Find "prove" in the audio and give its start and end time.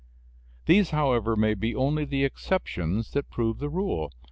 3.29-3.59